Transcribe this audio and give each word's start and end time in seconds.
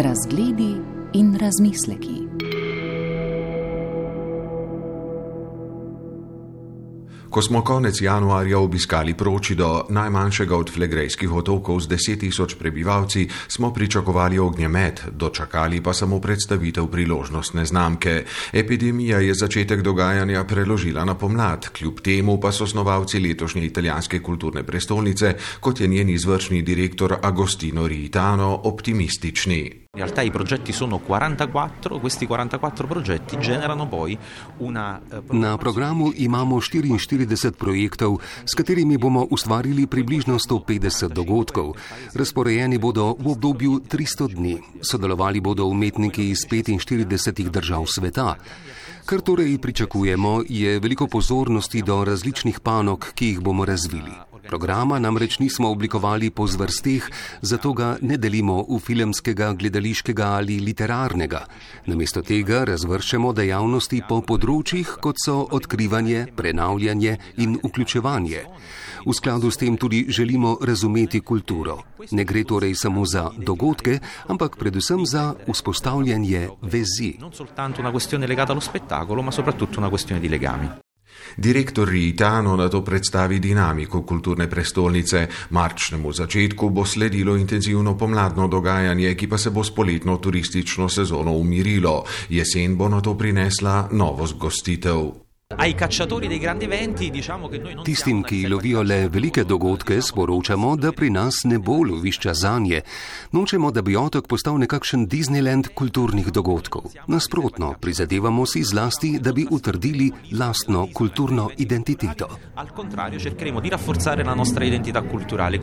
Razgledi 0.00 0.76
in 1.12 1.38
razmisleki. 1.40 2.16
Ko 7.30 7.42
smo 7.42 7.64
konec 7.64 8.00
januarja 8.00 8.58
obiskali 8.58 9.14
Pročido, 9.14 9.84
najmanjšega 9.88 10.56
od 10.56 10.70
flegrejskih 10.72 11.32
otokov 11.32 11.80
z 11.80 11.88
deset 11.88 12.20
tisoč 12.20 12.54
prebivalci, 12.54 13.28
smo 13.48 13.74
pričakovali 13.74 14.38
ognjemet, 14.38 15.02
dočakali 15.12 15.82
pa 15.82 15.92
samo 15.92 16.20
predstavitev 16.20 16.86
priložnostne 16.86 17.64
znamke. 17.64 18.24
Epidemija 18.52 19.18
je 19.18 19.34
začetek 19.34 19.82
dogajanja 19.82 20.44
preložila 20.44 21.04
na 21.04 21.14
pomlad, 21.14 21.68
kljub 21.68 22.00
temu 22.00 22.40
pa 22.40 22.52
so 22.52 22.66
snovalci 22.66 23.20
letošnje 23.20 23.66
italijanske 23.66 24.22
kulturne 24.22 24.62
prestolnice, 24.62 25.34
kot 25.60 25.80
je 25.80 25.88
njen 25.88 26.08
izvršni 26.08 26.62
direktor 26.62 27.16
Agostino 27.22 27.88
Ritano, 27.88 28.60
optimistični. 28.64 29.79
In 29.92 30.06
realtà 30.06 30.22
i 30.22 30.30
progetti 30.30 30.72
sono 30.72 31.00
44, 31.04 31.98
questi 31.98 32.24
44 32.24 32.86
progetti 32.86 33.36
generano 33.40 33.88
poi 33.88 34.16
una... 34.58 35.00
Eh, 35.10 35.20
Na 35.30 35.56
programu 35.56 36.12
imamo 36.14 36.58
44 36.60 37.50
projektov, 37.56 38.20
s 38.44 38.54
katerimi 38.54 38.98
bomo 38.98 39.26
ustvarili 39.30 39.88
približno 39.88 40.38
150 40.38 41.10
dogodkov. 41.10 41.74
Razporejeni 42.14 42.78
bodo 42.78 43.16
v 43.18 43.34
obdobju 43.34 43.82
300 43.90 44.30
dni. 44.30 44.62
Sodelovali 44.78 45.40
bodo 45.40 45.66
umetniki 45.66 46.30
iz 46.30 46.46
45 46.46 47.50
držav 47.50 47.84
sveta. 47.90 48.36
Kar 49.04 49.20
torej 49.20 49.58
pričakujemo, 49.58 50.46
je 50.48 50.78
veliko 50.78 51.10
pozornosti 51.10 51.82
do 51.82 52.04
različnih 52.04 52.60
panog, 52.60 53.10
ki 53.14 53.26
jih 53.26 53.40
bomo 53.40 53.64
razvili. 53.64 54.29
Programa 54.48 54.98
namreč 54.98 55.38
nismo 55.38 55.70
oblikovali 55.70 56.30
po 56.30 56.46
zvrsteh, 56.46 57.08
zato 57.42 57.72
ga 57.72 57.96
ne 58.00 58.16
delimo 58.16 58.64
v 58.68 58.78
filmskega, 58.78 59.52
gledališkega 59.52 60.26
ali 60.40 60.60
literarnega. 60.60 61.44
Namesto 61.86 62.22
tega 62.22 62.64
razvrščamo 62.64 63.32
dejavnosti 63.32 64.02
po 64.08 64.20
področjih, 64.26 64.96
kot 65.00 65.20
so 65.24 65.46
odkrivanje, 65.50 66.26
prenavljanje 66.36 67.16
in 67.38 67.58
vključevanje. 67.62 68.44
V 69.06 69.16
skladu 69.16 69.50
s 69.50 69.56
tem 69.56 69.76
tudi 69.80 70.04
želimo 70.08 70.58
razumeti 70.60 71.20
kulturo. 71.20 71.78
Ne 72.10 72.24
gre 72.24 72.44
torej 72.44 72.74
samo 72.74 73.06
za 73.06 73.30
dogodke, 73.36 73.98
ampak 74.28 74.56
predvsem 74.56 75.06
za 75.06 75.34
vzpostavljanje 75.48 76.48
vezi. 76.62 77.16
Ne 77.20 77.32
samo 77.32 77.74
ena 77.78 77.92
questione 77.92 78.28
legata 78.28 78.52
allo 78.52 78.60
spettacolo, 78.60 79.22
ma 79.22 79.30
soprattutto 79.30 79.80
una 79.80 79.88
questione 79.88 80.20
di 80.20 80.28
legami. 80.28 80.89
Direktor 81.36 81.88
Ritano 81.88 82.56
na 82.56 82.68
to 82.68 82.82
predstavi 82.82 83.38
dinamiko 83.38 84.02
kulturne 84.02 84.48
prestolnice. 84.48 85.28
Marčnemu 85.50 86.12
začetku 86.12 86.70
bo 86.70 86.84
sledilo 86.84 87.36
intenzivno 87.36 87.96
pomladno 87.96 88.48
dogajanje, 88.48 89.14
ki 89.14 89.28
pa 89.28 89.38
se 89.38 89.50
bo 89.50 89.64
s 89.64 89.74
poletno 89.74 90.16
turistično 90.16 90.88
sezono 90.88 91.32
umirilo. 91.32 92.04
Jesen 92.28 92.76
bo 92.76 92.88
na 92.88 93.00
to 93.00 93.14
prinesla 93.14 93.88
novo 93.92 94.26
zgostitev. 94.26 95.29
Ai 95.56 95.74
cacciatori 95.74 96.28
dei 96.28 96.38
grandi 96.38 96.64
eventi 96.64 97.10
diciamo 97.10 97.48
che 97.48 97.58
noi 97.58 97.74
non 97.74 97.82
Tistim, 97.82 98.22
ki 98.22 98.46
lovijo 98.46 98.82
le 98.82 99.08
velike 99.08 99.44
dogodke, 99.44 100.00
sporočamo, 100.00 100.76
da 100.76 100.92
pri 100.92 101.10
nas 101.10 101.42
ne 101.42 101.58
bo 101.58 101.82
lovišča 101.82 102.32
zanje. 102.32 102.84
Nočemo, 103.32 103.72
da 103.72 103.82
bi 103.82 103.96
otok 103.96 104.28
postal 104.28 104.56
nekakšen 104.62 105.08
Disneyland 105.08 105.74
kulturnih 105.74 106.30
dogodkov. 106.30 106.92
Nasprotno, 107.06 107.74
prizadevamo 107.80 108.44
si 108.46 108.62
zlasti, 108.62 109.18
da 109.18 109.32
bi 109.32 109.44
utrdili 109.50 110.12
lastno 110.30 110.86
kulturno 110.92 111.50
identiteto. 111.56 112.38
Al 112.54 112.72
contrario, 112.72 113.18
cercheremo 113.18 113.58
di 113.58 113.68
rafforzare 113.68 114.22
la 114.22 114.34
nostra 114.34 114.64
identità 114.64 115.02
culturale. 115.02 115.62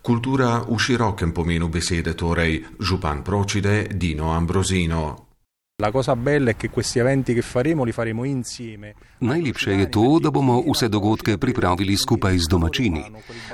Kultura 0.00 0.64
v 0.66 0.76
širokem 0.76 1.32
pomenu 1.32 1.68
besede, 1.68 2.14
torej 2.14 2.58
župan 2.78 3.22
Pročide 3.22 3.86
Dino 3.94 4.32
Ambrosino. 4.32 5.31
La 5.80 5.90
cosa 5.90 6.14
bella 6.14 6.50
è 6.50 6.56
che 6.56 6.68
questi 6.68 6.98
eventi 6.98 7.32
che 7.32 7.42
faremo 7.42 7.82
li 7.82 7.92
faremo 7.92 8.24
insieme. 8.24 8.94
Najlepše 9.18 9.72
je 9.72 9.88
to, 9.88 10.18
da 10.20 10.30
bomo 10.30 10.62
vse 10.62 10.88
dogodke 10.88 11.38
pripravili 11.38 11.96
skupaj 11.96 12.38
z 12.38 12.46
domačini. 12.46 13.02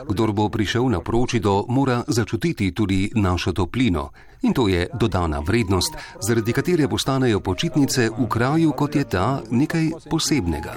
Kdor 0.04 0.32
bo 0.32 0.48
prišel 0.48 0.90
na 0.90 1.00
pročido, 1.00 1.64
mora 1.68 2.04
začutiti 2.06 2.72
tudi 2.72 3.10
našo 3.14 3.52
toplino. 3.52 4.10
In 4.42 4.52
to 4.52 4.68
je 4.68 4.88
dodana 4.92 5.40
vrednost, 5.40 5.94
zaradi 6.20 6.52
katere 6.52 6.88
postanejo 6.88 7.40
počitnice 7.40 8.10
v 8.10 8.26
kraju, 8.28 8.72
kot 8.72 8.94
je 8.94 9.04
ta, 9.04 9.42
nekaj 9.50 10.10
posebnega. 10.10 10.74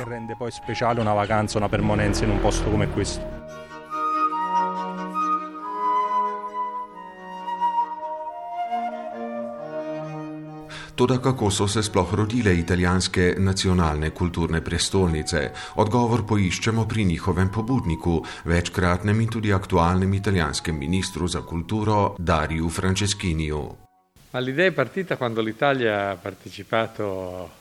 Toda 10.96 11.18
kako 11.18 11.52
so 11.52 11.68
se 11.68 11.84
sploh 11.84 12.14
rodile 12.14 12.56
italijanske 12.58 13.36
nacionalne 13.38 14.10
kulturne 14.10 14.62
prestolnice? 14.62 15.52
Odgovor 15.76 16.26
poiščemo 16.28 16.88
pri 16.88 17.06
njihovem 17.06 17.50
pobudniku, 17.50 18.24
večkratnem 18.46 19.22
in 19.22 19.30
tudi 19.30 19.54
aktualnem 19.54 20.14
italijanskem 20.14 20.78
ministru 20.78 21.28
za 21.28 21.42
kulturo 21.42 22.16
Dariju 22.18 22.70
Franceschiniju. 22.70 23.64
Ma 24.34 24.40
l'idea 24.40 24.68
è 24.68 24.72
partita 24.72 25.18
quando 25.18 25.42
l'Italia 25.42 26.12
ha 26.12 26.16
partecipato 26.16 27.61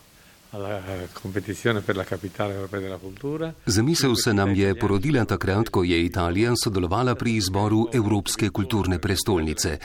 Zamisel 3.66 4.14
se 4.16 4.34
nam 4.34 4.54
je 4.54 4.74
porodila 4.74 5.24
takrat, 5.24 5.68
ko 5.68 5.84
je 5.84 6.04
Italija 6.04 6.52
sodelovala 6.64 7.14
pri 7.14 7.36
izboru 7.36 7.86
Evropske 7.92 8.48
kulturne 8.50 8.98
prestolnice. 8.98 9.78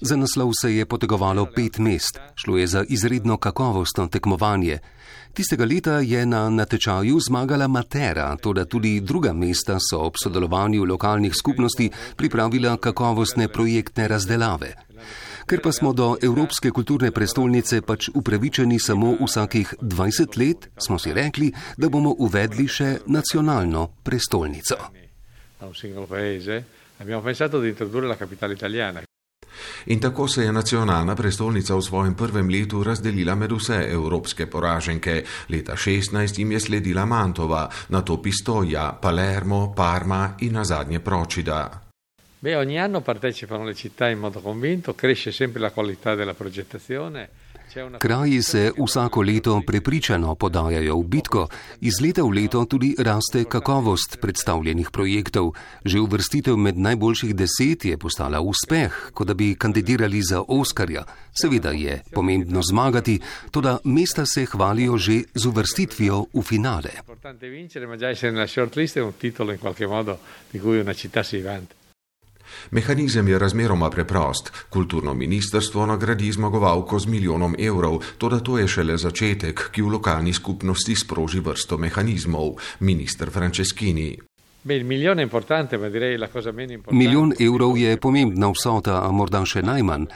Za 0.00 0.16
naslov 0.16 0.52
se 0.60 0.76
je 0.76 0.86
potegovalo 0.86 1.46
pet 1.56 1.78
mest, 1.78 2.18
šlo 2.34 2.58
je 2.58 2.66
za 2.66 2.84
izredno 2.88 3.36
kakovostno 3.36 4.06
tekmovanje. 4.06 4.78
Tistega 5.32 5.64
leta 5.64 5.98
je 5.98 6.26
na 6.26 6.50
natečaju 6.50 7.18
zmagala 7.20 7.66
Matera, 7.68 8.36
toda 8.36 8.64
tudi 8.64 9.00
druga 9.00 9.32
mesta 9.32 9.78
so 9.80 9.98
ob 9.98 10.14
sodelovanju 10.22 10.84
lokalnih 10.84 11.34
skupnosti 11.34 11.90
pripravila 12.16 12.76
kakovostne 12.76 13.48
projektne 13.48 14.08
razdelave. 14.08 14.74
Ker 15.46 15.60
pa 15.62 15.72
smo 15.72 15.92
do 15.92 16.16
Evropske 16.22 16.70
kulturne 16.70 17.10
prestolnice 17.10 17.82
pač 17.82 18.08
upravičeni 18.14 18.78
samo 18.80 19.16
vsakih 19.20 19.74
20 19.80 20.38
let, 20.38 20.68
smo 20.78 20.98
si 20.98 21.12
rekli, 21.12 21.52
da 21.76 21.88
bomo 21.88 22.14
uvedli 22.18 22.68
še 22.68 22.98
nacionalno 23.06 23.88
prestolnico. 24.02 24.76
In 29.86 30.00
tako 30.00 30.28
se 30.28 30.44
je 30.44 30.52
nacionalna 30.52 31.14
prestolnica 31.16 31.74
v 31.76 31.82
svojem 31.82 32.14
prvem 32.14 32.48
letu 32.48 32.82
razdelila 32.84 33.34
med 33.34 33.52
vse 33.52 33.84
evropske 33.90 34.46
poraženke. 34.46 35.22
Leta 35.48 35.76
16 35.76 36.38
jim 36.38 36.52
je 36.52 36.60
sledila 36.60 37.04
Mantova, 37.06 37.68
nato 37.88 38.22
Pistoja, 38.22 38.92
Palermo, 39.02 39.74
Parma 39.76 40.34
in 40.40 40.52
nazadnje 40.52 41.00
Pročida. 41.00 41.81
Beh, 42.42 42.56
ogni 42.56 42.76
anno 42.76 43.02
partecipano 43.02 43.62
le 43.62 43.72
città 43.72 44.08
in 44.08 44.18
modo 44.18 44.40
convinto, 44.40 44.96
cresce 44.96 45.30
sempre 45.30 45.60
la 45.60 45.70
qualità 45.70 46.16
della 46.16 46.34
progettazione. 46.34 47.28
Kraji 47.98 48.42
se 48.42 48.72
vsako 48.76 49.22
leto 49.22 49.62
prepričano 49.64 50.34
podajajo 50.34 50.98
v 50.98 51.06
bitko, 51.06 51.48
iz 51.86 52.00
leta 52.00 52.24
v 52.24 52.34
leto 52.34 52.66
tudi 52.66 52.96
raste 52.98 53.44
kakovost 53.44 54.18
predstavljenih 54.18 54.90
projektov. 54.90 55.54
Že 55.84 56.00
uvrstitev 56.02 56.56
med 56.58 56.76
najboljših 56.76 57.32
deset 57.34 57.84
je 57.84 57.96
postala 57.96 58.40
uspeh, 58.42 59.14
kot 59.14 59.30
da 59.30 59.34
bi 59.34 59.54
kandidirali 59.54 60.20
za 60.20 60.42
Oskarja. 60.42 61.06
Seveda 61.30 61.70
je 61.70 62.02
pomembno 62.10 62.60
zmagati, 62.62 63.20
toda 63.50 63.78
mesta 63.84 64.26
se 64.26 64.44
hvalijo 64.44 64.98
že 64.98 65.22
z 65.34 65.46
uvrstitvijo 65.46 66.26
v 66.34 66.42
finale. 66.42 66.90
Mehanizem 72.70 73.28
je 73.28 73.38
razmeroma 73.38 73.90
preprost. 73.90 74.52
Kulturno 74.70 75.14
ministrstvo 75.14 75.86
nagradi 75.86 76.32
zmagovalko 76.32 76.98
z 76.98 77.06
milijonom 77.06 77.56
evrov, 77.58 78.02
toda 78.18 78.40
to 78.40 78.58
je 78.58 78.68
šele 78.68 78.96
začetek, 78.96 79.70
ki 79.72 79.82
v 79.82 79.96
lokalni 79.98 80.32
skupnosti 80.32 80.96
sproži 80.96 81.40
vrsto 81.40 81.78
mehanizmov. 81.78 82.56
Ministr 82.80 83.30
Franceschini. 83.30 84.16
Milijon 86.90 87.32
evrov 87.40 87.78
je 87.78 87.96
pomembna 87.96 88.50
vsota, 88.54 89.00
a 89.02 89.10
morda 89.10 89.42
še 89.42 89.62
najmanj. 89.62 90.06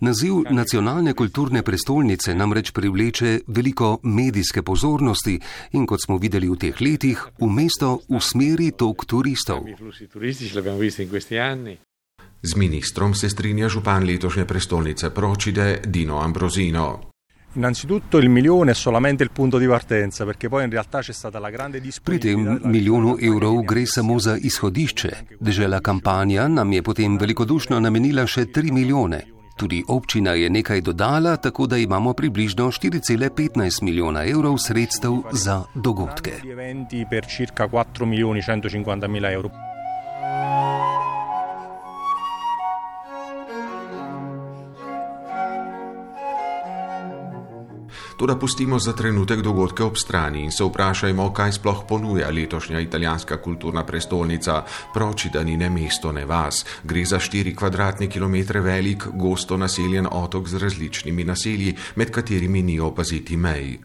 Naziv 0.00 0.44
nacionalne 0.50 1.14
kulturne 1.16 1.62
prestolnice 1.66 2.34
namreč 2.34 2.70
privleče 2.70 3.40
veliko 3.48 3.98
medijske 4.02 4.62
pozornosti 4.62 5.40
in 5.72 5.86
kot 5.86 6.04
smo 6.04 6.20
videli 6.22 6.48
v 6.48 6.56
teh 6.60 6.80
letih, 6.80 7.24
v 7.40 7.50
mesto 7.50 7.98
usmeri 8.08 8.70
tok 8.76 9.06
turistov. 9.10 9.66
Z 12.42 12.56
ministrom 12.56 13.14
se 13.14 13.28
strinja 13.28 13.68
župan 13.68 14.04
letošnje 14.04 14.44
prestolnice 14.44 15.10
Procide 15.10 15.80
Dino 15.86 16.20
Ambrosino. 16.20 17.00
Innanzitutto 17.56 18.18
il 18.18 18.28
milione 18.28 18.72
è 18.72 18.74
solamente 18.74 19.22
il 19.22 19.30
punto 19.30 19.56
di 19.56 19.66
partenza, 19.66 20.26
perché 20.26 20.48
poi 20.48 20.64
in 20.64 20.70
realtà 20.70 21.00
c'è 21.00 21.12
stata 21.12 21.38
la 21.38 21.48
grande 21.48 21.80
disponibilità. 21.80 22.42
Pri 22.44 22.60
tem 22.60 22.70
milijonu 22.70 23.16
evrov 23.18 23.64
gre 23.64 23.86
samo 23.86 24.18
za 24.18 24.36
izhodišče. 24.36 25.38
Dežela 25.40 25.80
kampanja 25.80 26.48
nam 26.48 26.72
je 26.72 26.82
potem 26.82 27.16
velikodušno 27.16 27.80
namenila 27.80 28.26
še 28.26 28.44
3 28.44 28.72
milijone. 28.72 29.24
Tudi 29.56 29.82
občina 29.88 30.34
je 30.36 30.50
nekaj 30.50 30.80
dodala, 30.80 31.36
tako 31.36 31.66
da 31.66 31.76
imamo 31.76 32.12
približno 32.12 32.66
4,15 32.66 33.82
milijona 33.82 34.24
evrov 34.24 34.58
sredstev 34.58 35.12
za 35.32 35.62
dogodke. 35.74 36.32
Toda 48.16 48.36
pustimo 48.36 48.78
za 48.78 48.92
trenutek 48.92 49.40
dogodke 49.40 49.84
ob 49.84 49.96
strani 49.96 50.44
in 50.44 50.50
se 50.50 50.64
vprašajmo, 50.64 51.32
kaj 51.32 51.52
sploh 51.52 51.82
ponuja 51.88 52.30
letošnja 52.30 52.80
italijanska 52.80 53.36
kulturna 53.42 53.84
prestolnica. 53.84 54.62
Proči, 54.94 55.30
da 55.32 55.44
ni 55.44 55.56
ne 55.56 55.70
mesto, 55.70 56.12
ne 56.12 56.24
vas. 56.24 56.64
Gre 56.84 57.04
za 57.04 57.18
4 57.18 57.54
kvadratne 57.56 58.08
kilometre 58.08 58.60
velik, 58.60 59.04
gosto 59.12 59.56
naseljen 59.56 60.08
otok 60.10 60.48
z 60.48 60.58
različnimi 60.58 61.24
naselji, 61.24 61.76
med 61.96 62.10
katerimi 62.10 62.62
ni 62.62 62.80
opaziti 62.80 63.36
mej 63.36 63.78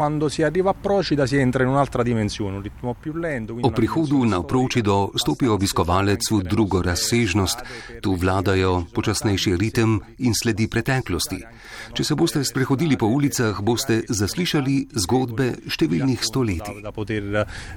quando 0.00 0.30
si 0.30 0.42
arriva 0.42 0.70
a 0.70 0.72
Procida 0.72 1.26
si 1.26 1.36
entra 1.36 1.62
in 1.62 1.68
un'altra 1.68 2.02
dimensione, 2.02 2.56
un 2.56 2.62
ritmo 2.62 2.96
più 2.98 3.12
lento. 3.12 3.54
O 3.60 3.70
prihodu 3.70 4.24
na 4.24 4.42
Procido 4.42 5.10
stopi 5.14 5.44
obiskovalec 5.44 6.24
v 6.30 6.40
drugo 6.40 6.80
razsežnost, 6.80 7.60
tu 8.00 8.16
vladajo 8.16 8.88
počasnejši 8.96 9.60
ritem 9.60 10.00
in 10.24 10.32
sledi 10.32 10.72
preteklosti. 10.72 11.44
Če 11.92 12.00
se 12.00 12.16
boste 12.16 12.40
sprehodili 12.48 12.96
po 12.96 13.12
ulicah, 13.12 13.60
boste 13.60 14.00
zaslišali 14.08 14.88
zgodbe 14.96 15.68
številnih 15.68 16.24
stoletij. 16.24 16.80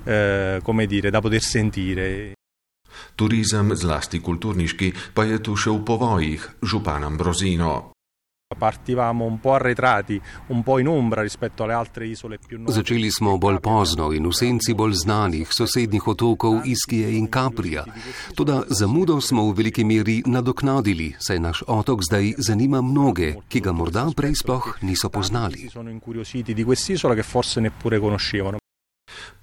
Eh, 0.07 0.63
Turizem, 3.19 3.75
zlasti 3.75 4.23
kulturniški, 4.23 4.93
pa 5.11 5.27
je 5.27 5.43
tu 5.43 5.59
še 5.59 5.75
v 5.75 5.83
povojih, 5.83 6.63
župan 6.63 7.03
Ambrosino. 7.03 7.92
Partivamo 8.55 9.25
un 9.25 9.39
po' 9.39 9.53
arretrati, 9.53 10.21
un 10.47 10.63
po' 10.63 10.79
in 10.79 10.87
ombra 10.87 11.21
rispetto 11.21 11.63
alle 11.63 11.73
altre 11.73 12.07
isole 12.07 12.37
più 12.37 12.57
nuove. 12.57 12.73
Začeli 12.73 13.11
smo 13.11 13.37
bolj 13.37 13.59
pozno 13.59 14.11
in 14.11 14.27
v 14.27 14.31
senci 14.31 14.73
bolj 14.73 14.93
znanih 14.93 15.51
sosednjih 15.51 16.07
otokov 16.07 16.61
Iskije 16.63 17.11
in 17.17 17.29
Kaprija. 17.29 17.85
Toda 18.35 18.63
zamudo 18.69 19.19
smo 19.21 19.49
v 19.51 19.55
veliki 19.55 19.83
meri 19.83 20.23
nadoknadili, 20.25 21.15
saj 21.19 21.39
naš 21.39 21.63
otok 21.67 22.03
zdaj 22.03 22.33
zanima 22.37 22.81
mnoge, 22.81 23.35
ki 23.47 23.59
ga 23.59 23.71
morda 23.71 24.07
prej 24.15 24.35
sploh 24.35 24.77
niso 24.81 25.09
poznali. 25.09 25.69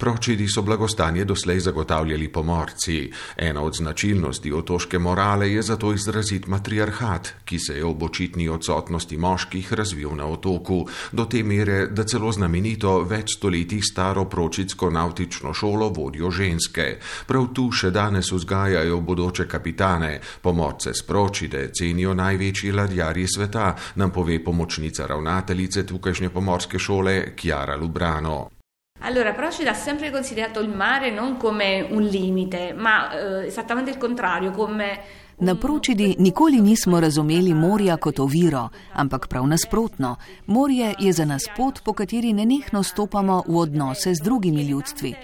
Pročidi 0.01 0.47
so 0.49 0.61
blagostanje 0.61 1.25
doslej 1.25 1.59
zagotavljali 1.59 2.27
pomorci. 2.27 3.11
Ena 3.37 3.61
od 3.61 3.75
značilnosti 3.75 4.53
otoške 4.53 4.99
morale 4.99 5.51
je 5.51 5.61
zato 5.61 5.93
izrazit 5.93 6.47
matriarhat, 6.47 7.33
ki 7.45 7.59
se 7.59 7.75
je 7.77 7.85
ob 7.85 8.03
očitni 8.03 8.49
odsotnosti 8.49 9.17
moških 9.17 9.73
razvil 9.73 10.15
na 10.15 10.25
otoku, 10.25 10.87
do 11.11 11.25
te 11.25 11.43
mere, 11.43 11.87
da 11.87 12.03
celo 12.03 12.31
znamenito 12.31 13.03
več 13.03 13.35
stoletij 13.37 13.81
staro 13.91 14.25
pročitsko 14.25 14.89
nautično 14.89 15.53
šolo 15.53 15.89
vodijo 15.89 16.31
ženske. 16.31 16.97
Prav 17.27 17.51
tu 17.53 17.67
še 17.71 17.91
danes 17.91 18.31
vzgajajo 18.31 18.97
bodoče 19.01 19.45
kapitane. 19.47 20.15
Pomorce 20.41 20.95
z 20.97 21.05
pročide 21.05 21.67
cenijo 21.77 22.13
največji 22.13 22.71
ladjarji 22.71 23.27
sveta, 23.27 23.75
nam 23.95 24.09
pove 24.09 24.39
pomočnica 24.43 25.05
ravnateljice 25.05 25.85
tukajšnje 25.85 26.29
pomorske 26.29 26.79
šole 26.79 27.35
Chiara 27.37 27.77
Lubrano. 27.77 28.60
Allora, 29.03 29.33
Procida 29.33 29.71
ha 29.71 29.73
sempre 29.73 30.11
considerato 30.11 30.59
il 30.59 30.69
mare 30.69 31.09
non 31.11 31.37
come 31.37 31.81
un 31.81 32.03
limite, 32.03 32.73
ma 32.73 33.11
eh, 33.11 33.47
esattamente 33.47 33.89
il 33.89 33.97
contrario, 33.97 34.51
come 34.51 35.19
Na 35.41 35.55
Pročidi 35.55 36.15
nikoli 36.19 36.61
nismo 36.61 36.99
razumeli 36.99 37.53
morja 37.53 37.97
kot 37.97 38.19
oviro, 38.19 38.69
ampak 38.93 39.27
prav 39.27 39.47
nasprotno. 39.47 40.17
Morje 40.45 40.93
je 40.99 41.13
za 41.13 41.25
nas 41.25 41.47
pot, 41.57 41.81
po 41.83 41.93
kateri 41.93 42.33
nenehno 42.33 42.83
stopamo 42.83 43.43
v 43.47 43.57
odnose 43.57 44.13
z 44.13 44.21
drugimi 44.21 44.67
ljudstvi. 44.67 45.15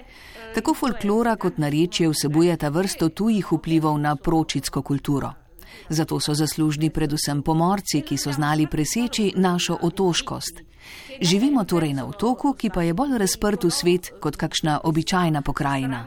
Tako 0.54 0.74
folklora 0.74 1.36
kot 1.36 1.58
narečje 1.58 2.08
vsebujeta 2.08 2.68
vrsto 2.68 3.08
tujih 3.08 3.52
vplivov 3.52 3.98
na 3.98 4.16
pročidsko 4.16 4.82
kulturo. 4.82 5.32
Zato 5.88 6.20
so 6.20 6.34
zaslužni 6.34 6.90
predvsem 6.90 7.42
pomorci, 7.42 8.02
ki 8.02 8.16
so 8.16 8.32
znali 8.32 8.66
preseči 8.66 9.32
našo 9.36 9.78
otoškost. 9.82 10.67
Živimo 11.20 11.64
torej 11.64 11.94
na 11.94 12.06
otoku, 12.06 12.54
ki 12.54 12.70
pa 12.70 12.82
je 12.82 12.94
bolj 12.94 13.18
razprt 13.18 13.64
v 13.64 13.70
svet 13.70 14.12
kot 14.20 14.36
kakšna 14.36 14.80
običajna 14.84 15.42
pokrajina. 15.42 16.06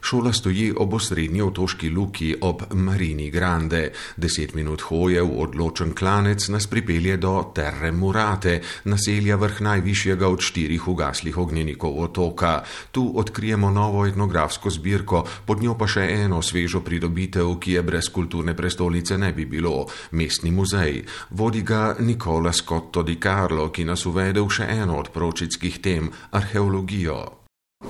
Šola 0.00 0.32
stoji 0.32 0.72
ob 0.76 0.94
osrednji 0.94 1.42
otoški 1.42 1.88
luki 1.90 2.34
ob 2.40 2.62
Marini 2.72 3.30
Grande. 3.30 3.90
Deset 4.16 4.54
minut 4.54 4.80
hoje 4.80 5.22
v 5.22 5.38
odločen 5.42 5.94
klanec 5.94 6.48
nas 6.48 6.66
pripelje 6.66 7.16
do 7.16 7.32
Terre 7.54 7.92
Murate, 7.92 8.60
naselja 8.84 9.36
vrh 9.36 9.60
najvišjega 9.60 10.28
od 10.28 10.40
štirih 10.40 10.88
ugaslih 10.88 11.38
ognjenikov 11.38 11.98
otoka. 12.02 12.62
Tu 12.90 13.02
odkrijemo 13.18 13.70
novo 13.70 14.06
etnografsko 14.06 14.70
zbirko, 14.70 15.24
pod 15.46 15.62
njo 15.62 15.74
pa 15.78 15.86
še 15.86 16.08
eno 16.24 16.42
svežo 16.42 16.80
pridobitev, 16.80 17.56
ki 17.60 17.72
je 17.72 17.82
brez 17.82 18.08
kulturne 18.08 18.54
prestolnice 18.56 19.18
ne 19.18 19.32
bi 19.32 19.44
bilo- 19.44 19.86
mestni 20.18 20.50
muzej. 20.50 21.02
Vodi 21.30 21.62
ga 21.62 21.96
Nikola 21.98 22.52
Scotto 22.52 23.02
di 23.02 23.18
Carlo, 23.20 23.70
ki 23.70 23.84
nas 23.84 24.06
uvede 24.06 24.40
v 24.40 24.48
še 24.48 24.70
eno 24.70 24.98
od 24.98 25.10
pročitskih 25.10 25.80
tem- 25.80 26.10
arheologijo. 26.38 27.45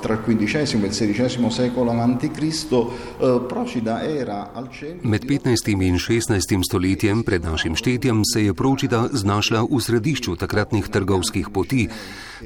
Tra 0.06 0.14
il 0.26 0.36
XV 0.36 0.84
e 0.84 1.04
il 1.04 1.14
XVI 1.14 1.50
secolo 1.50 1.90
a.C. 1.90 2.30
Eh, 3.18 3.44
Procida 3.48 4.02
era 4.02 4.52
al 4.52 4.68
centro. 4.70 5.08
Med 5.08 5.24
15. 5.24 5.70
in 5.70 5.96
16. 5.98 6.60
stoletjem 6.62 7.22
pred 7.22 7.42
našim 7.44 7.74
štetjem 7.74 8.22
se 8.24 8.44
je 8.44 8.54
Procida 8.54 9.08
znašla 9.12 9.62
v 9.62 9.80
središču 9.80 10.36
takratnih 10.36 10.88
trgovskih 10.88 11.50
poti. 11.50 11.88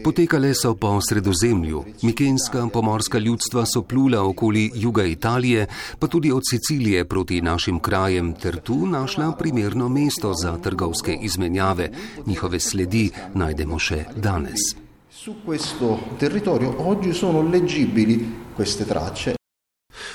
Potekale 0.05 0.55
so 0.55 0.75
po 0.75 1.01
sredozemlju. 1.01 1.85
Mikenska 2.03 2.69
pomorska 2.73 3.19
ljudstva 3.19 3.67
so 3.67 3.83
plula 3.83 4.23
okoli 4.23 4.71
juga 4.75 5.05
Italije, 5.05 5.67
pa 5.99 6.07
tudi 6.07 6.33
od 6.33 6.43
Sicilije 6.45 7.05
proti 7.05 7.43
našim 7.43 7.81
krajem, 7.81 8.35
ter 8.35 8.61
tu 8.61 8.87
našla 8.87 9.33
primerno 9.33 9.89
mesto 9.89 10.35
za 10.35 10.57
trgovske 10.57 11.19
izmenjave. 11.23 11.91
Njihove 12.27 12.61
sledi 12.61 13.11
najdemo 13.35 13.79
še 13.79 14.05
danes. 14.17 14.90
Su 15.23 15.43
questo 15.45 16.17
territorio 16.17 16.89
oggi 16.89 17.13
sono 17.13 17.47
leggibili 17.47 18.47
queste 18.55 18.87
tracce. 18.87 19.35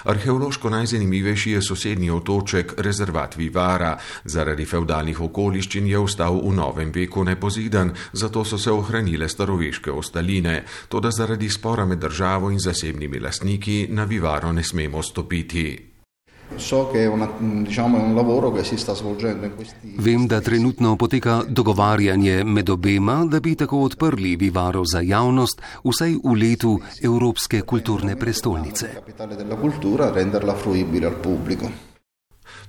Arheološko 0.04 0.70
najzanimivejši 0.70 1.52
je 1.52 1.62
sosednji 1.62 2.10
otoček, 2.10 2.74
rezervat 2.78 3.38
Vivara. 3.38 4.00
Zaradi 4.24 4.66
feudalnih 4.66 5.22
okoliščin 5.22 5.86
je 5.88 6.00
ostal 6.00 6.42
v 6.42 6.56
novem 6.58 6.92
veku 6.92 7.24
nepozidan, 7.24 7.94
zato 8.14 8.44
so 8.44 8.58
se 8.58 8.72
ohranile 8.72 9.30
staroveške 9.30 9.92
ostaline. 9.92 10.64
Toda 10.90 11.12
zaradi 11.12 11.50
spora 11.50 11.86
med 11.86 12.02
državo 12.02 12.50
in 12.50 12.60
zasebnimi 12.60 13.20
lastniki 13.20 13.86
na 13.90 14.10
Vivaro 14.10 14.52
ne 14.52 14.64
smemo 14.64 15.04
stopiti. 15.04 15.95
So 16.58 16.90
che 16.92 17.04
è, 17.04 17.08
una, 17.08 17.30
diciamo, 17.40 17.98
è 17.98 18.02
un 18.02 18.16
lavoro 18.16 18.52
che 18.52 18.64
si 18.64 18.78
sta 18.78 18.94
svolgendo 18.94 19.46
in 19.46 19.56
questi 19.56 19.96
Vem, 19.98 20.26
da 20.26 20.40
trenutno 20.40 20.96
poteka 20.96 21.44
dogovarjanje 21.48 22.44
med 22.44 22.70
obema, 22.70 23.26
da 23.26 23.40
bi 23.40 23.56
tako 23.56 23.78
odprli 23.78 24.36
Vivaro 24.36 24.86
za 24.86 25.02
javnost 25.02 25.62
vsaj 25.84 26.20
v 26.24 26.36
letu 26.36 26.80
Evropske 27.02 27.62
kulturne 27.62 28.16
prestolnice. 28.16 28.94
capitale 28.94 29.36
della 29.36 29.56
cultura 29.56 30.12
renderla 30.12 30.54
fruibile 30.54 31.08
al 31.08 31.16
pubblico. 31.16 31.95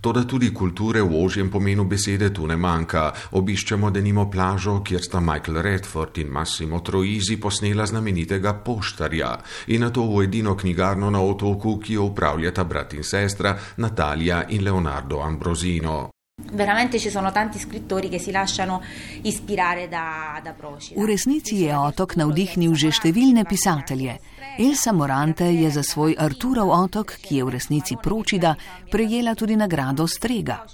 Toda 0.01 0.25
tudi 0.25 0.53
kulture 0.53 1.03
v 1.03 1.25
ožjem 1.25 1.51
pomenu 1.51 1.85
besede 1.85 2.33
tu 2.33 2.47
ne 2.47 2.57
manjka. 2.57 3.13
Obiščemo 3.33 3.91
denimo 3.91 4.29
plažo, 4.31 4.81
kjer 4.83 5.03
sta 5.03 5.21
Michael 5.21 5.63
Redford 5.63 6.19
in 6.19 6.29
Massimo 6.29 6.81
Troisi 6.81 7.39
posnela 7.41 7.87
znamenitega 7.87 8.55
poštarja 8.65 9.33
in 9.67 9.81
na 9.81 9.91
to 9.91 10.07
v 10.07 10.25
edino 10.25 10.57
knjigarno 10.57 11.11
na 11.11 11.21
otoku, 11.21 11.79
ki 11.79 11.95
jo 11.95 12.11
upravljata 12.11 12.65
brat 12.65 12.95
in 12.95 13.05
sestra 13.05 13.57
Natalija 13.77 14.45
in 14.49 14.65
Leonardo 14.65 15.21
Ambrosino. 15.21 16.11
Veramente 16.53 16.99
ci 16.99 17.09
sono 17.09 17.33
tanti 17.33 17.59
scrittori 17.59 18.11
che 18.11 18.19
si 18.19 18.31
lasciano 18.31 18.83
ispirare 19.23 19.89
da, 19.89 20.39
da 20.43 20.53
Procida. 20.53 21.01
V 21.01 21.07
resnici 21.07 21.65
je 21.65 21.73
otok 21.73 22.13
navdihnil 22.21 22.77
že 22.77 22.93
številne 22.93 23.49
pisatelje. 23.49 24.21
Elsa 24.59 24.93
Morante 24.93 25.45
je 25.45 25.71
za 25.71 25.83
svoj 25.83 26.15
Arturov 26.19 26.71
otok, 26.71 27.13
ki 27.21 27.37
je 27.37 27.45
v 27.45 27.51
resnici 27.51 27.97
Pročida, 28.03 28.55
prejela 28.91 29.35
tudi 29.35 29.57
nagrado 29.57 30.07
Strega. 30.09 30.65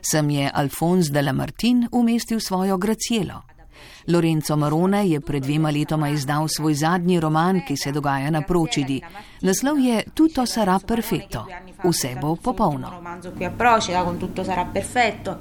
Sem 0.00 0.30
je 0.30 0.50
Alfons 0.54 1.10
de 1.10 1.22
Lamartine 1.22 1.88
umestil 1.92 2.40
svojo 2.40 2.78
Gracielo. 2.78 3.42
Lorenzo 4.06 4.56
Marone 4.56 5.04
je 5.08 5.20
pred 5.20 5.42
dvema 5.42 5.70
letoma 5.70 6.08
izdal 6.08 6.48
svoj 6.48 6.74
zadnji 6.74 7.20
roman, 7.20 7.60
ki 7.66 7.76
se 7.76 7.92
dogaja 7.92 8.30
na 8.30 8.40
Pročidi. 8.42 9.00
Naslov 9.42 9.78
je 9.78 10.04
Tutto 10.14 10.46
sarà 10.46 10.78
perfetto. 10.86 11.46
Vse 11.84 12.16
bo 12.20 12.36
popolno. 12.36 12.90
romanzo 12.90 13.32
qui 13.32 13.44
a 13.44 13.50
Procida 13.50 14.04
con 14.04 14.16
tutto 14.18 14.42
sarà 14.44 14.64
perfetto. 14.64 15.38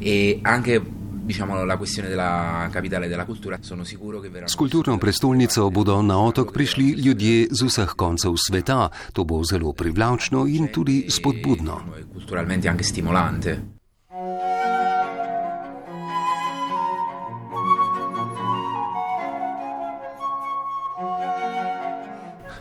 e 0.00 0.38
anche 0.42 0.82
diciamo, 1.24 1.64
la 1.64 1.76
questione 1.76 2.08
della 2.08 2.68
capitale 2.70 3.08
della 3.08 3.24
cultura, 3.24 3.58
sono 3.60 3.84
sicuro 3.84 4.20
che 4.20 4.28
verrà. 4.28 4.46
S 4.46 4.54
kulturno 4.54 4.98
prestolnico 4.98 5.70
bodo 5.70 6.00
na 6.00 6.18
otok 6.18 6.52
prišli 6.52 7.00
ljudje 7.00 7.48
z 7.50 7.64
vseh 7.64 7.94
koncev 7.96 8.34
sveta. 8.36 8.90
To 9.12 9.24
bo 9.24 9.42
zelo 9.42 9.72
privlačno 9.72 10.46
in 10.46 10.70
tudi 10.70 11.08
spodbudno. 11.08 11.84
Kulturalmente 12.12 12.68
anche 12.68 12.84
stimolante. 12.84 13.72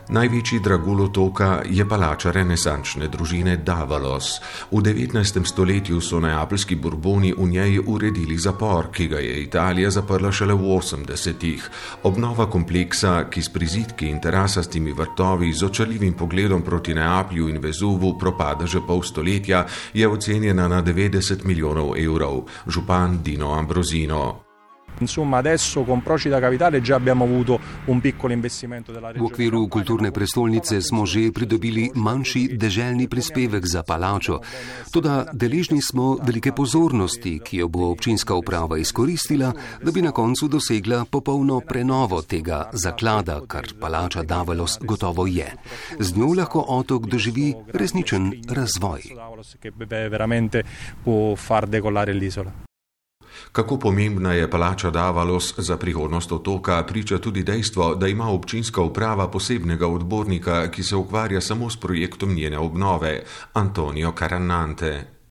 Največji 0.09 0.59
dragul 0.59 1.01
otoka 1.01 1.61
je 1.63 1.85
palača 1.87 2.31
renesančne 2.35 3.07
družine 3.07 3.55
Davalos. 3.63 4.41
V 4.71 4.83
19. 4.83 5.45
stoletju 5.47 6.01
so 6.03 6.19
neapeljski 6.19 6.75
burboni 6.75 7.31
v 7.37 7.47
njej 7.47 7.79
uredili 7.79 8.37
zapor, 8.37 8.91
ki 8.91 9.07
ga 9.07 9.23
je 9.23 9.39
Italija 9.43 9.89
zaprla 9.89 10.31
šele 10.31 10.53
v 10.53 10.75
80-ih. 10.75 11.69
Obnova 12.03 12.49
kompleksa, 12.51 13.29
ki 13.31 13.41
s 13.41 13.49
prizitki 13.49 14.11
in 14.11 14.19
terasastimi 14.19 14.91
vrtovi 14.91 15.53
z 15.53 15.63
očarljivim 15.71 16.13
pogledom 16.13 16.61
proti 16.61 16.93
Neaplju 16.93 17.49
in 17.49 17.63
Vezuvu 17.63 18.17
propada 18.19 18.67
že 18.67 18.83
pol 18.87 19.03
stoletja, 19.03 19.65
je 19.93 20.07
ocenjena 20.07 20.67
na 20.67 20.83
90 20.83 21.45
milijonov 21.45 21.95
evrov. 21.97 22.43
Župan 22.67 23.23
Dino 23.23 23.53
Ambrosino. 23.55 24.52
Insomma, 24.99 25.37
adesso 25.37 25.83
con 25.83 26.01
Procida 26.01 26.39
Capitale 26.39 26.81
già 26.81 26.95
abbiamo 26.95 27.25
avuto 27.25 27.59
un 27.85 27.99
piccolo 27.99 28.33
investimento 28.33 28.91
della 28.91 29.07
regione. 29.07 29.27
V 29.27 29.31
okviru 29.31 29.67
kulturne 29.67 30.11
prestolnice 30.11 30.81
smo 30.81 31.05
že 31.05 31.31
pridobili 31.31 31.91
manjši 31.93 32.57
deželni 32.57 33.07
prispevek 33.07 33.65
za 33.65 33.83
palačo. 33.83 34.39
Toda 34.91 35.25
deležni 35.33 35.81
smo 35.81 36.17
velike 36.21 36.51
pozornosti, 36.51 37.39
ki 37.43 37.57
jo 37.57 37.67
bo 37.67 37.89
občinska 37.91 38.35
uprava 38.35 38.77
izkoristila, 38.77 39.53
da 39.81 39.91
bi 39.91 40.01
na 40.01 40.11
koncu 40.11 40.47
dosegla 40.47 41.05
popolno 41.05 41.59
prenovo 41.59 42.21
tega 42.21 42.69
zaklada, 42.73 43.41
kar 43.47 43.73
palača 43.79 44.23
Davalos 44.23 44.77
gotovo 44.81 45.27
je. 45.27 45.51
Z 45.99 46.15
njo 46.15 46.33
lahko 46.37 46.65
otok 46.67 47.05
doživi 47.05 47.53
resničen 47.73 48.31
razvoj. 48.49 49.01
Kako 53.51 53.79
pomembna 53.79 54.33
je 54.33 54.49
palača 54.49 54.89
Davalos 54.89 55.53
za 55.57 55.77
prihodnost 55.77 56.31
otoka, 56.31 56.83
priča 56.83 57.17
tudi 57.17 57.43
dejstvo, 57.43 57.95
da 57.95 58.07
ima 58.07 58.29
občinska 58.29 58.81
uprava 58.81 59.27
posebnega 59.27 59.87
odbornika, 59.87 60.71
ki 60.71 60.83
se 60.83 60.95
ukvarja 60.95 61.41
samo 61.41 61.69
s 61.69 61.77
projektom 61.77 62.33
njene 62.33 62.57
obnove, 62.57 63.23
Antonio 63.53 64.13
Carannante. 64.19 65.22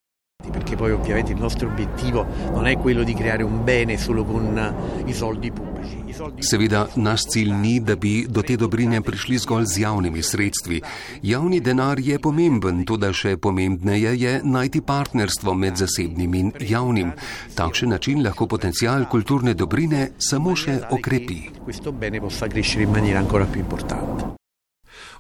Perché 0.50 0.76
poi 0.76 0.92
ovviamente 0.92 1.32
il 1.32 1.38
nostro 1.38 1.68
obiettivo 1.68 2.26
non 2.52 2.66
è 2.66 2.76
quello 2.76 3.02
di 3.02 3.14
creare 3.14 3.42
un 3.42 3.64
bene 3.64 3.96
solo 3.96 4.24
con 4.24 4.74
i 5.06 5.12
soldi 5.12 5.50
pubblici. 5.50 6.02
Seveda, 6.38 6.88
naš 6.94 7.24
cilj 7.32 7.52
ni, 7.52 7.80
da 7.80 7.96
bi 7.96 8.26
do 8.28 8.42
te 8.42 8.56
dobrine 8.56 9.00
prišli 9.00 9.38
zgolj 9.38 9.64
z 9.66 9.78
javnimi 9.82 10.22
sredstvi. 10.22 10.82
Javni 11.22 11.60
denar 11.60 12.00
je 12.00 12.18
pomemben, 12.18 12.84
tudi 12.84 13.12
še 13.16 13.36
pomembneje 13.36 14.12
je 14.20 14.34
najti 14.44 14.82
partnerstvo 14.82 15.54
med 15.54 15.80
zasebnim 15.80 16.34
in 16.34 16.52
javnim. 16.60 17.14
Takšen 17.56 17.94
način 17.96 18.22
lahko 18.22 18.46
potencial 18.46 19.08
kulturne 19.08 19.54
dobrine 19.54 20.12
samo 20.18 20.56
še 20.56 20.80
okrepi. 20.90 21.40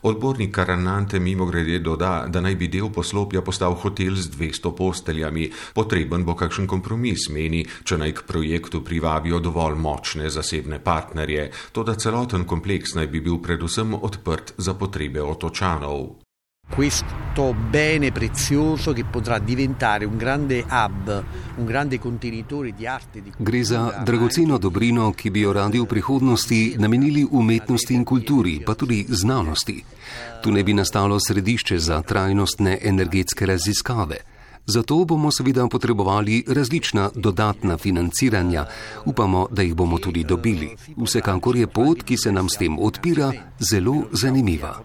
Odbornik 0.02 0.54
Karanante 0.54 1.18
mimo 1.18 1.46
grede 1.46 1.78
doda, 1.78 2.24
da 2.28 2.40
naj 2.40 2.56
bi 2.56 2.68
del 2.68 2.90
poslopja 2.90 3.42
postal 3.42 3.74
hotel 3.74 4.16
z 4.16 4.32
200 4.34 4.72
posteljami. 4.76 5.50
Potreben 5.74 6.24
bo 6.24 6.34
kakšen 6.34 6.66
kompromis, 6.66 7.28
meni, 7.30 7.62
če 7.84 8.00
naj 8.02 8.16
k 8.18 8.26
projektu 8.26 8.82
privabijo 8.82 9.38
dovolj 9.38 9.78
močne 9.78 10.30
zasebne 10.30 10.80
partnerje. 10.82 11.50
To, 11.72 11.86
da 11.86 11.94
celoten 11.94 12.44
kompleks 12.44 12.96
naj 12.98 13.06
bi 13.06 13.20
bil 13.20 13.38
predvsem 13.38 13.94
odprt 13.94 14.54
za 14.58 14.74
potrebe 14.74 15.22
otočanov. 15.22 16.21
Questo 16.72 17.52
bene 17.52 18.12
prezioso 18.12 18.94
che 18.94 19.04
potrà 19.04 19.38
diventare 19.38 20.06
un 20.06 20.16
grande 20.16 20.64
hub, 20.66 21.24
un 21.56 21.66
grande 21.66 21.98
contenitore 21.98 22.72
di 22.72 22.86
arte. 22.86 23.20
Di 23.20 23.30
Gre 23.36 23.62
za 23.62 24.00
dragoceno 24.02 24.56
dobrino, 24.56 25.10
ki 25.12 25.30
bi 25.30 25.40
jo 25.40 25.52
radi 25.52 25.78
v 25.78 25.84
prihodnosti 25.84 26.76
namenili 26.78 27.26
umetnosti 27.28 27.92
in 27.92 28.04
kulturi, 28.04 28.62
pa 28.62 28.74
tudi 28.74 29.04
znanosti. 29.06 29.84
Tu 30.40 30.50
ne 30.50 30.62
bi 30.62 30.72
nastalo 30.72 31.18
središče 31.20 31.78
za 31.78 32.00
trajnostne 32.00 32.78
energetske 32.80 33.44
raziskave. 33.44 34.31
Zato 34.66 35.04
bomo 35.04 35.30
seveda 35.30 35.66
potrebovali 35.68 36.44
različna 36.48 37.10
dodatna 37.14 37.78
financiranja. 37.78 38.66
Upamo, 39.04 39.46
da 39.50 39.62
jih 39.62 39.74
bomo 39.74 39.98
tudi 39.98 40.24
dobili. 40.24 40.76
Vsekakor 40.96 41.56
je 41.56 41.66
pot, 41.66 42.02
ki 42.02 42.16
se 42.16 42.32
nam 42.32 42.48
s 42.48 42.58
tem 42.58 42.78
odpira, 42.78 43.32
zelo 43.58 43.94
zanimiva. 44.12 44.78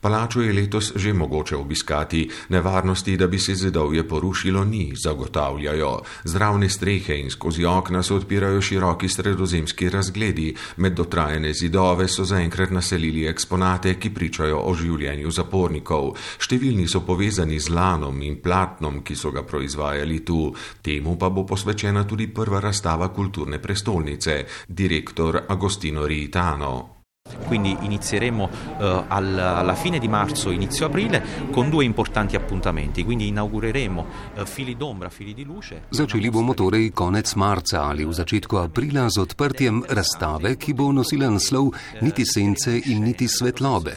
Palačo 0.00 0.42
je 0.42 0.52
letos 0.52 0.92
že 0.96 1.12
mogoče 1.12 1.56
obiskati, 1.56 2.30
nevarnosti, 2.48 3.16
da 3.16 3.26
bi 3.26 3.38
se 3.38 3.54
zidovje 3.54 4.08
porušilo, 4.08 4.64
ni, 4.64 4.92
zagotavljajo. 4.96 6.00
Zdravne 6.24 6.68
strehe 6.68 7.18
in 7.18 7.30
skozi 7.30 7.64
okna 7.64 8.02
se 8.02 8.14
odpirajo 8.14 8.60
široki 8.60 9.08
sredozemski 9.08 9.88
razgledi, 9.88 10.54
med 10.76 10.92
dotrajene 10.92 11.52
zidove 11.52 12.08
so 12.08 12.24
zaenkrat 12.24 12.70
naselili 12.70 13.26
eksponate, 13.26 13.94
ki 13.94 14.14
pričajo 14.14 14.60
o 14.64 14.74
življenju 14.74 15.30
zapornikov. 15.30 16.16
Številni 16.38 16.88
so 16.88 17.02
povezani 17.06 17.60
z 17.60 17.74
lanom 17.74 18.22
in 18.22 18.40
platnom, 18.42 19.02
ki 19.02 19.16
so 19.16 19.30
ga 19.30 19.42
proizvajali 19.42 20.22
tu. 20.24 20.52
Temu 20.82 21.16
pa 21.18 21.30
bo 21.30 21.46
posvečena 21.46 22.04
tudi 22.04 22.28
prva 22.28 22.60
razstava 22.60 23.08
kulturne 23.08 23.58
prestolnice, 23.58 24.44
direktor 24.68 25.44
Agostino 25.48 26.06
Ritano. 26.06 27.01
Quindi 27.46 27.76
inizieremo 27.80 28.48
eh, 28.78 29.04
alla 29.08 29.74
fine 29.74 29.98
di 29.98 30.08
marzo, 30.08 30.50
inizio 30.50 30.86
aprile 30.86 31.22
con 31.50 31.70
due 31.70 31.84
importanti 31.84 32.36
appuntamenti. 32.36 33.04
Quindi 33.04 33.28
inaugureremo 33.28 34.06
eh, 34.34 34.46
fili 34.46 34.76
d'ombra, 34.76 35.08
fili 35.08 35.34
di 35.34 35.44
luce. 35.44 35.82
Začeli 35.88 36.30
bomo 36.30 36.54
torej 36.54 36.92
konec 36.92 37.34
marca 37.34 37.84
ali 37.84 38.04
v 38.04 38.12
začetku 38.12 38.56
aprila 38.56 39.08
z 39.08 39.18
odprtjem 39.18 39.84
razstave, 39.88 40.56
ki 40.56 40.74
bo 40.74 40.92
nosila 40.92 41.28
naslov 41.28 41.72
Niti 42.00 42.24
sence 42.24 42.80
in 42.84 43.02
niti 43.02 43.28
svetlobe. 43.28 43.96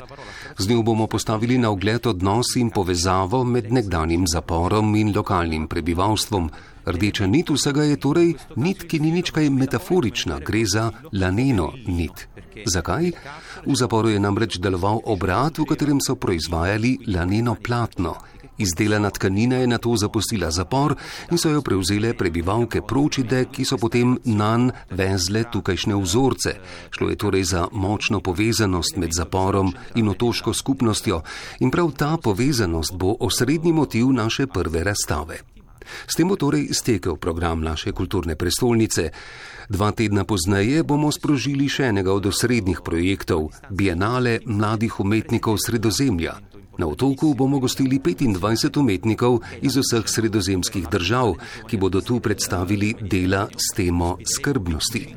Z 0.57 0.69
njo 0.69 0.81
bomo 0.81 1.07
postavili 1.07 1.57
na 1.57 1.69
ogled 1.69 2.05
odnos 2.05 2.55
in 2.55 2.69
povezavo 2.69 3.43
med 3.43 3.71
nekdanjim 3.71 4.27
zaporom 4.27 4.95
in 4.95 5.13
lokalnim 5.15 5.67
prebivalstvom. 5.67 6.49
Rdeča 6.85 7.25
nit 7.25 7.49
vsega 7.49 7.83
je 7.83 7.97
torej 7.97 8.35
nit, 8.55 8.83
ki 8.85 8.99
ni 8.99 9.11
nič 9.11 9.31
kaj 9.33 9.49
metaforična, 9.49 10.39
gre 10.39 10.63
za 10.69 10.91
laneno 11.13 11.73
nit. 11.87 12.27
Zakaj? 12.65 13.11
V 13.65 13.75
zaporu 13.75 14.09
je 14.09 14.19
namreč 14.19 14.59
deloval 14.61 15.01
obrat, 15.05 15.57
v 15.57 15.65
katerem 15.65 15.99
so 16.01 16.15
proizvajali 16.15 16.99
laneno 17.07 17.55
platno. 17.55 18.15
Izdelana 18.57 19.09
tkanina 19.09 19.55
je 19.55 19.67
na 19.67 19.77
to 19.77 19.97
zapustila 19.97 20.51
zapor 20.51 20.95
in 21.31 21.37
so 21.37 21.49
jo 21.49 21.61
prevzele 21.61 22.13
prebivalke 22.13 22.81
Pročide, 22.81 23.45
ki 23.51 23.65
so 23.65 23.77
potem 23.77 24.15
nan 24.23 24.71
vezle 24.91 25.43
tukajšnje 25.51 25.95
vzorce. 25.95 26.55
Šlo 26.89 27.09
je 27.09 27.15
torej 27.15 27.43
za 27.43 27.67
močno 27.71 28.21
povezanost 28.21 28.95
med 28.95 29.11
zaporom 29.11 29.73
in 29.95 30.07
otoško 30.09 30.53
skupnostjo 30.53 31.21
in 31.59 31.71
prav 31.71 31.91
ta 31.91 32.17
povezanost 32.17 32.95
bo 32.95 33.15
osrednji 33.19 33.73
motiv 33.73 34.07
naše 34.13 34.47
prve 34.47 34.83
razstave. 34.83 35.54
S 36.07 36.15
tem 36.15 36.27
bo 36.27 36.35
torej 36.35 36.73
stekel 36.73 37.17
program 37.17 37.61
naše 37.61 37.91
kulturne 37.91 38.35
prestolnice. 38.35 39.11
Dva 39.69 39.91
tedna 39.91 40.25
pozneje 40.25 40.83
bomo 40.83 41.11
sprožili 41.11 41.69
še 41.69 41.89
enega 41.89 42.13
od 42.13 42.25
osrednjih 42.29 42.81
projektov- 42.85 43.49
Bienale 43.77 44.39
mladih 44.45 44.99
umetnikov 44.99 45.57
Sredozemlja. 45.57 46.37
Na 46.77 46.87
otoku 46.87 47.33
bomo 47.33 47.59
gostili 47.59 47.99
25 47.99 48.77
umetnikov 48.77 49.39
iz 49.61 49.77
vseh 49.79 50.03
sredozemskih 50.03 50.89
držav, 50.91 51.35
ki 51.67 51.77
bodo 51.77 52.01
tu 52.01 52.19
predstavili 52.19 52.93
dela 52.99 53.47
s 53.55 53.71
temo 53.75 54.17
skrbnosti. 54.19 55.15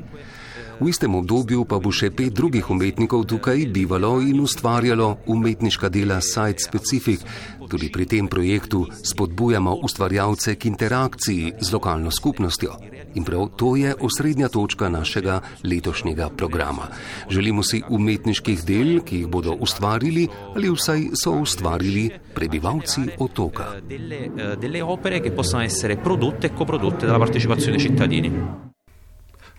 V 0.79 0.87
istem 0.87 1.11
obdobju 1.11 1.65
pa 1.67 1.75
bo 1.75 1.91
še 1.91 2.07
pet 2.15 2.31
drugih 2.31 2.69
umetnikov 2.71 3.25
tukaj 3.27 3.65
bivalo 3.67 4.21
in 4.23 4.39
ustvarjalo 4.39 5.27
umetniška 5.27 5.89
dela 5.91 6.21
Site 6.23 6.63
Specific. 6.63 7.19
Tudi 7.67 7.89
pri 7.91 8.07
tem 8.07 8.31
projektu 8.31 8.85
spodbujamo 8.87 9.75
ustvarjalce 9.83 10.55
k 10.55 10.71
interakciji 10.71 11.59
z 11.59 11.67
lokalno 11.75 12.07
skupnostjo. 12.15 12.79
In 13.19 13.27
prav 13.27 13.51
to 13.59 13.75
je 13.75 13.91
osrednja 13.91 14.47
točka 14.47 14.87
našega 14.87 15.41
letošnjega 15.67 16.29
programa. 16.39 16.87
Želimo 17.27 17.59
si 17.59 17.83
umetniških 17.83 18.63
del, 18.63 19.03
ki 19.03 19.25
jih 19.25 19.27
bodo 19.27 19.59
ustvarili 19.59 20.29
ali 20.55 20.71
vsaj 20.71 21.11
so 21.11 21.35
ustvarili 21.43 22.07
prebivalci 22.31 23.19
otoka. 23.19 23.75
Delle, 23.83 24.55
delle 24.55 24.79
opere, 24.79 25.19
ki 25.19 25.35
possono 25.35 25.67
essere 25.67 25.99
prodotte 25.99 26.47
e 26.47 26.55
coprodotte 26.55 27.03
dalla 27.05 27.19
partecipazione 27.19 27.75
cittadini. 27.77 28.31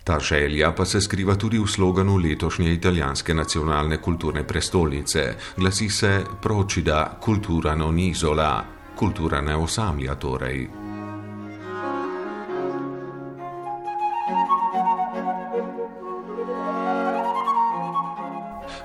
Ta 0.03 0.19
želja 0.19 0.71
pa 0.71 0.85
se 0.85 1.01
skriva 1.01 1.35
tudi 1.35 1.59
v 1.59 1.67
sloganu 1.67 2.17
letošnje 2.17 2.73
italijanske 2.73 3.33
nacionalne 3.33 3.97
kulturne 3.97 4.43
prestolnice. 4.47 5.35
Glasi 5.57 5.89
se 5.89 6.23
Procida 6.41 7.19
cultura 7.25 7.75
non 7.75 7.99
isola. 7.99 8.65
kultura 8.95 9.41
ne 9.41 9.55
osamlja 9.55 10.15
torej. 10.15 10.80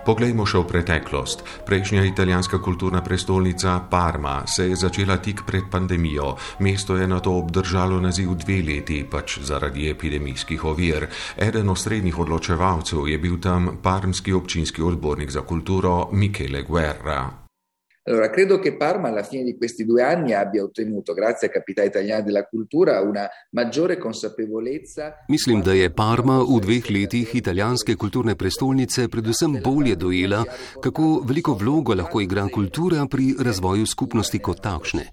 Poglejmo 0.07 0.45
še 0.47 0.61
v 0.63 0.71
preteklost. 0.71 1.41
Prejšnja 1.67 2.05
italijanska 2.07 2.61
kulturna 2.63 3.03
prestolnica 3.03 3.81
Parma 3.91 4.47
se 4.47 4.69
je 4.71 4.77
začela 4.79 5.17
tik 5.19 5.43
pred 5.43 5.67
pandemijo. 5.67 6.37
Mesto 6.63 6.95
je 6.95 7.09
na 7.11 7.19
to 7.19 7.35
obdržalo 7.35 7.99
naziv 7.99 8.37
dve 8.39 8.61
leti, 8.63 9.03
pač 9.03 9.41
zaradi 9.43 9.91
epidemijskih 9.91 10.63
ovir. 10.63 11.09
Eden 11.35 11.67
od 11.75 11.79
srednjih 11.83 12.19
odločevalcev 12.23 13.11
je 13.11 13.19
bil 13.19 13.43
tam 13.43 13.83
parmski 13.83 14.31
občinski 14.31 14.79
odbornik 14.79 15.35
za 15.35 15.43
kulturo 15.43 16.07
Michele 16.15 16.63
Guerra. 16.63 17.46
Allora, 18.09 18.31
credo 18.31 18.61
che 18.61 18.77
Parma 18.77 19.09
alla 19.09 19.25
fine 19.25 19.43
di 19.43 19.57
questi 19.57 19.85
due 19.85 20.01
anni 20.01 20.33
abbia 20.33 20.63
ottenuto, 20.63 21.13
grazie 21.13 21.49
a 21.49 21.51
Capitale 21.51 21.89
Italiana 21.89 22.23
della 22.23 22.45
Cultura, 22.45 23.01
una 23.01 23.29
maggiore 23.51 23.99
consapevolezza. 23.99 25.25
Mislim, 25.27 25.61
da 25.61 25.73
je 25.73 25.91
Parma 25.91 26.39
v 26.39 26.61
dveh 26.61 26.89
letih 26.89 27.35
italijanske 27.35 27.97
kulturne 27.97 28.37
prestolnice 28.37 29.09
predvsem 29.09 29.59
bolje 29.61 29.97
dojela, 29.97 30.45
kako 30.81 31.23
veliko 31.27 31.55
vlogo 31.55 31.95
lahko 31.95 32.21
igra 32.21 32.47
kultura 32.47 33.07
pri 33.07 33.35
razvoju 33.43 33.87
skupnosti 33.87 34.39
kot 34.39 34.63
takšne. 34.63 35.11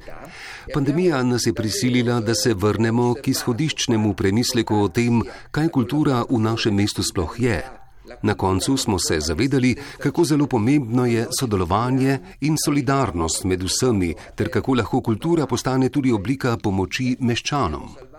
Pandemija 0.74 1.24
nas 1.24 1.48
je 1.48 1.54
prisilila, 1.54 2.22
da 2.22 2.36
se 2.36 2.54
vrnemo 2.54 3.16
k 3.16 3.34
izhodiščnemu 3.34 4.14
premisleku 4.14 4.76
o 4.86 4.88
tem, 4.88 5.24
kaj 5.52 5.74
kultura 5.74 6.26
v 6.30 6.38
našem 6.38 6.76
mestu 6.76 7.02
sploh 7.02 7.40
je. 7.40 7.83
Na 8.22 8.34
koncu 8.34 8.78
smo 8.78 9.00
se 9.00 9.20
zavedali, 9.20 9.76
kako 10.00 10.24
zelo 10.24 10.48
pomembno 10.48 11.06
je 11.06 11.28
sodelovanje 11.40 12.20
in 12.42 12.56
solidarnost 12.66 13.44
med 13.44 13.64
vsemi, 13.64 14.14
ter 14.36 14.50
kako 14.54 14.74
lahko 14.74 15.02
kultura 15.02 15.48
postane 15.48 15.90
tudi 15.90 16.12
oblika 16.12 16.58
pomoči 16.58 17.16
meščanom. 17.20 18.13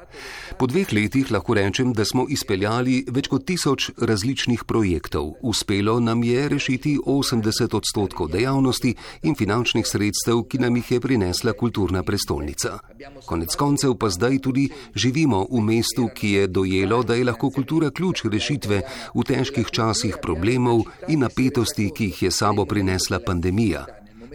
Po 0.58 0.66
dveh 0.66 0.92
letih 0.92 1.30
lahko 1.30 1.54
rečem, 1.54 1.92
da 1.92 2.04
smo 2.04 2.26
izpeljali 2.28 3.04
več 3.10 3.28
kot 3.28 3.46
tisoč 3.46 3.90
različnih 3.98 4.64
projektov. 4.64 5.32
Uspelo 5.42 5.98
nam 6.00 6.22
je 6.22 6.48
rešiti 6.48 6.98
80 7.06 7.74
odstotkov 7.76 8.30
dejavnosti 8.30 8.94
in 9.22 9.34
finančnih 9.34 9.86
sredstev, 9.86 10.44
ki 10.48 10.58
nam 10.62 10.76
jih 10.76 10.92
je 10.92 11.00
prinesla 11.00 11.52
kulturna 11.52 12.02
prestolnica. 12.02 12.78
Konec 13.26 13.56
koncev 13.56 13.96
pa 13.98 14.10
zdaj 14.10 14.38
tudi 14.38 14.68
živimo 14.94 15.46
v 15.50 15.60
mestu, 15.60 16.08
ki 16.14 16.30
je 16.30 16.46
dojelo, 16.46 17.02
da 17.02 17.14
je 17.14 17.24
lahko 17.24 17.50
kultura 17.50 17.90
ključ 17.90 18.24
rešitve 18.24 18.82
v 19.14 19.26
težkih 19.26 19.70
časih 19.70 20.20
problemov 20.22 20.86
in 21.08 21.26
napetosti, 21.26 21.90
ki 21.90 22.12
jih 22.12 22.22
je 22.22 22.30
sabo 22.30 22.64
prinesla 22.66 23.20
pandemija. 23.26 23.86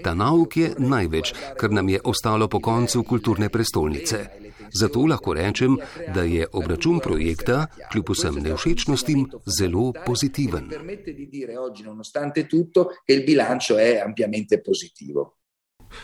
Ta 0.04 0.14
nauk 0.16 0.58
je 0.58 0.74
največ, 0.78 1.34
kar 1.60 1.72
nam 1.72 1.90
je 1.90 2.00
ostalo 2.04 2.48
po 2.48 2.60
koncu 2.60 3.04
kulturne 3.04 3.50
prestolnice. 3.50 4.49
Zato 4.74 5.06
lahko 5.06 5.34
rečem, 5.34 5.78
da 6.16 6.24
je 6.24 6.48
obračun 6.54 7.00
projekta, 7.04 7.66
kljub 7.92 8.10
vsem 8.10 8.36
nevšečnostim, 8.44 9.26
zelo 9.60 9.94
pozitiven. 10.06 10.70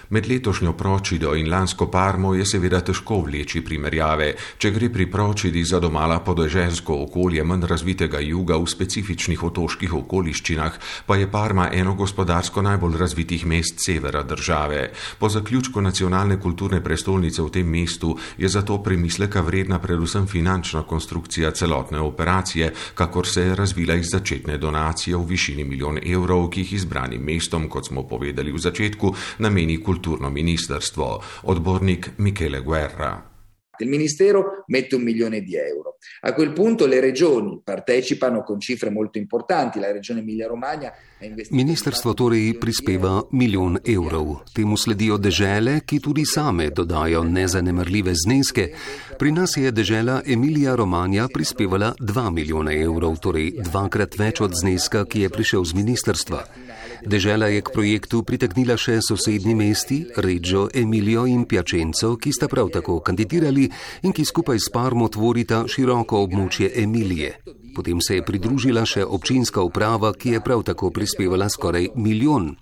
Med 0.10 0.28
letošnjo 0.30 0.74
pročido 0.74 1.34
in 1.36 1.50
lansko 1.50 1.88
parmo 1.92 2.34
je 2.36 2.46
seveda 2.46 2.82
težko 2.86 3.20
vleči 3.26 3.62
primerjave. 3.66 4.34
Če 4.58 4.72
gre 4.72 4.90
pri 4.94 5.08
pročidi 5.12 5.64
za 5.66 5.80
domala 5.80 6.20
podeželsko 6.20 6.98
okolje 7.08 7.44
manj 7.44 7.66
razvitega 7.70 8.20
juga 8.20 8.58
v 8.62 8.68
specifičnih 8.70 9.44
otoških 9.44 9.94
okoliščinah, 9.94 10.80
pa 11.06 11.18
je 11.18 11.30
parma 11.32 11.70
eno 11.74 11.96
gospodarsko 11.96 12.62
najbolj 12.62 12.98
razvitih 13.02 13.46
mest 13.46 13.82
severa 13.86 14.24
države. 14.24 14.92
Po 15.20 15.30
zaključku 15.30 15.82
nacionalne 15.82 16.40
kulturne 16.40 16.84
prestolnice 16.84 17.42
v 17.42 17.50
tem 17.50 17.70
mestu 17.70 18.16
je 18.38 18.50
zato 18.50 18.78
premisleka 18.84 19.42
vredna 19.42 19.80
predvsem 19.80 20.28
finančna 20.28 20.84
konstrukcija 20.84 21.52
celotne 21.52 22.00
operacije, 22.00 22.74
kakor 22.94 23.28
se 23.28 23.42
je 23.42 23.56
razvila 23.56 23.96
iz 23.96 24.12
začetne 24.12 24.58
donacije 24.58 25.18
v 25.18 25.26
višini 25.26 25.64
milijon 25.64 26.00
evrov, 26.06 26.50
ki 26.50 26.62
jih 26.62 26.74
izbranim 26.74 27.22
mestom, 27.22 27.70
kot 27.70 27.88
smo 27.88 28.04
povedali 28.08 28.52
v 28.52 28.60
začetku, 28.60 29.14
nameni 29.40 29.75
culturno 29.84 30.30
ministrstvo, 30.30 31.22
odbornik 31.44 32.10
Michele 32.18 32.62
Guerra. 32.62 33.35
Il 33.84 33.90
Ministero 33.90 34.64
mette 34.68 34.96
un 34.96 35.02
milione 35.02 35.42
di 35.42 35.56
euro. 35.56 35.98
A 36.22 36.34
quel 36.34 36.52
punto 36.54 36.86
le 36.86 37.00
regioni 37.00 37.60
partecipano 37.64 38.44
con 38.44 38.60
cifre 38.60 38.90
molto 38.90 39.18
importanti. 39.18 39.80
La 39.80 39.92
regione 39.92 40.20
Emilia-Romagna 40.20 40.94
ha 41.20 41.26
investito. 41.26 41.56
Ministrstvo 41.56 42.14
torej 42.14 42.58
prispeva 42.58 43.26
milijon 43.32 43.80
evrov. 43.84 44.44
Temu 44.54 44.78
sledijo 44.78 45.18
dežele, 45.18 45.82
ki 45.86 46.00
tudi 46.00 46.26
same 46.26 46.70
dodajo 46.70 47.24
nezanemrljive 47.24 48.14
zneske. 48.14 48.70
Pri 49.18 49.32
nas 49.32 49.58
je 49.58 49.72
dežela 49.72 50.22
Emilia-Romagna 50.26 51.28
prispevala 51.34 51.94
2 52.00 52.32
milijona 52.32 52.74
evrov, 52.74 53.18
torej 53.20 53.56
dvakrat 53.64 54.20
več 54.20 54.42
od 54.42 54.54
zneska, 54.54 55.06
ki 55.06 55.26
je 55.26 55.30
prišel 55.30 55.66
z 55.66 55.74
ministrstva. 55.74 56.46
Dežela 57.06 57.48
je 57.48 57.62
k 57.62 57.70
projektu 57.70 58.24
pritegnila 58.24 58.78
še 58.80 58.98
sosednji 59.04 59.54
mesti, 59.56 59.98
Reggio, 60.18 60.70
Emilio 60.74 61.26
in 61.30 61.46
Piacenzo, 61.46 62.16
ki 62.18 62.34
sta 62.34 62.48
prav 62.50 62.72
tako 62.74 63.00
kandidirali 63.00 63.65
in 64.02 64.14
ki 64.14 64.26
skupaj 64.26 64.60
s 64.60 64.72
Parmo 64.74 65.10
tvorita 65.10 65.66
široko 65.68 66.22
območje 66.26 66.72
Emilije. 66.84 67.36
Potem 67.76 68.02
se 68.02 68.16
je 68.16 68.26
pridružila 68.26 68.86
še 68.86 69.04
občinska 69.06 69.62
uprava, 69.62 70.14
ki 70.14 70.38
je 70.38 70.42
prav 70.42 70.64
tako 70.64 70.92
prispevala 70.96 71.50
skoraj 71.50 71.90
milijon. 71.96 72.56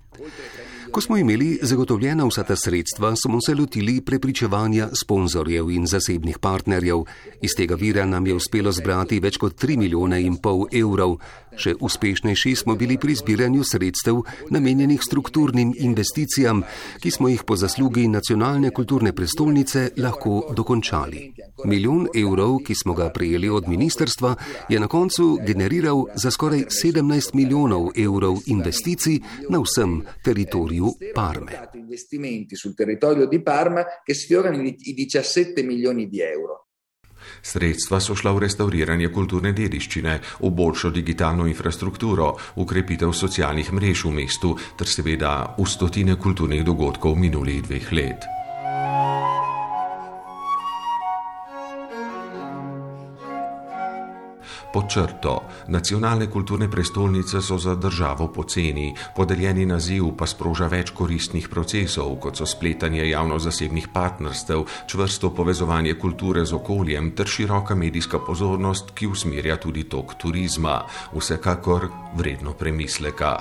Ko 0.93 1.01
smo 1.01 1.17
imeli 1.17 1.59
zagotovljena 1.61 2.25
vsa 2.25 2.43
ta 2.43 2.55
sredstva, 2.55 3.15
smo 3.15 3.39
se 3.41 3.55
lotili 3.55 4.01
prepričevanja 4.01 4.89
sponzorjev 5.03 5.71
in 5.71 5.87
zasebnih 5.87 6.37
partnerjev. 6.39 6.97
Iz 7.41 7.55
tega 7.57 7.75
vira 7.75 8.05
nam 8.05 8.27
je 8.27 8.35
uspelo 8.35 8.71
zbrati 8.71 9.19
več 9.19 9.37
kot 9.41 9.63
3 9.63 9.77
milijone 9.77 10.21
in 10.21 10.37
pol 10.37 10.67
evrov. 10.71 11.17
Še 11.57 11.75
uspešnejši 11.81 12.55
smo 12.55 12.75
bili 12.75 12.97
pri 12.97 13.15
zbiranju 13.15 13.63
sredstev 13.63 14.21
namenjenih 14.49 15.01
strukturnim 15.01 15.73
investicijam, 15.77 16.63
ki 17.01 17.11
smo 17.11 17.29
jih 17.29 17.43
po 17.45 17.55
zaslugi 17.57 18.07
nacionalne 18.07 18.69
kulturne 18.69 19.13
prestolnice 19.13 19.89
lahko 19.97 20.53
dokončali. 20.53 21.27
Milijon 21.65 22.07
evrov, 22.15 22.59
ki 22.65 22.75
smo 22.75 22.93
ga 22.93 23.09
prejeli 23.13 23.49
od 23.49 23.69
ministerstva, 23.69 24.35
je 24.69 24.79
na 24.79 24.87
koncu 24.87 25.37
generiral 25.45 26.05
za 26.15 26.31
skoraj 26.31 26.65
17 26.69 27.33
milijonov 27.33 27.91
evrov 27.95 28.41
investicij 28.45 29.21
na 29.49 29.61
vsem 29.61 30.01
teritoriju 30.25 30.82
Parme. 31.13 31.69
investimenti 31.73 32.55
sul 32.55 32.73
territorio 32.73 33.27
di 33.27 33.41
Parma 33.41 33.85
che 34.03 34.13
sfiorano 34.13 34.61
i 34.61 34.75
17 34.77 35.63
milioni 35.63 36.07
di 36.07 36.19
euro. 36.21 36.67
Sredstva 37.41 37.99
so 37.99 38.15
šla 38.15 38.33
v 38.35 38.43
restauriranje 38.43 39.09
kulturne 39.09 39.53
dediščine, 39.55 40.19
v 40.43 40.51
boljšo 40.51 40.91
digitalno 40.91 41.47
infrastrukturo, 41.47 42.35
ukrepitev 42.59 43.15
socialnih 43.15 43.71
mrež 43.71 44.05
v 44.09 44.11
mestu 44.11 44.55
ter 44.75 44.87
seveda 44.87 45.55
v 45.57 45.67
stotine 45.67 46.19
kulturnih 46.19 46.63
dogodkov 46.63 47.15
minulih 47.15 47.63
dveh 47.63 47.91
let. 47.95 48.42
Pod 54.73 54.89
črto, 54.89 55.43
nacionalne 55.69 56.25
kulturne 56.33 56.65
prestolnice 56.65 57.41
so 57.41 57.57
za 57.61 57.75
državo 57.75 58.27
poceni, 58.33 58.95
podeljeni 59.15 59.67
naziv 59.69 60.07
pa 60.17 60.25
sproža 60.25 60.65
več 60.65 60.89
koristnih 60.97 61.45
procesov, 61.49 62.15
kot 62.17 62.41
so 62.41 62.49
spletanje 62.49 63.05
javno-zasebnih 63.05 63.91
partnerstev, 63.93 64.65
čvrsto 64.89 65.29
povezovanje 65.29 65.93
kulture 65.93 66.45
z 66.45 66.57
okoljem 66.57 67.13
ter 67.13 67.29
široka 67.29 67.77
medijska 67.77 68.19
pozornost, 68.25 68.95
ki 68.97 69.13
usmerja 69.13 69.61
tudi 69.61 69.85
tok 69.85 70.17
turizma. 70.17 70.81
Vsekakor 71.13 71.91
vredno 72.17 72.57
premisleka. 72.57 73.35